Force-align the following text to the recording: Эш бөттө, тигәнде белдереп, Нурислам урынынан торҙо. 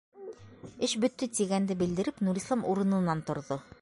Эш 0.87 0.95
бөттө, 1.03 1.29
тигәнде 1.39 1.77
белдереп, 1.83 2.25
Нурислам 2.29 2.65
урынынан 2.73 3.23
торҙо. 3.29 3.61